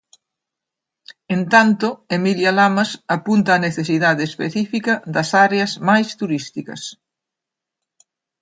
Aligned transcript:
En 1.35 1.41
tanto, 1.53 1.87
Emilia 2.17 2.51
Lamas 2.59 2.91
apunta 3.17 3.51
á 3.57 3.63
necesidade 3.67 4.23
específica 4.29 4.93
das 5.15 5.29
áreas 5.45 5.71
máis 5.89 6.07
turísticas. 6.19 6.81